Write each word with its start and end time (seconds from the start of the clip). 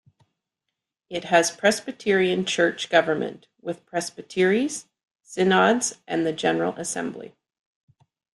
It 1.11 1.25
has 1.25 1.51
Presbyterian 1.51 2.43
church 2.43 2.89
government 2.89 3.45
with 3.61 3.85
Presbyteries, 3.85 4.87
Synods 5.21 5.99
and 6.07 6.25
the 6.25 6.33
General 6.33 6.73
Assembly. 6.77 7.35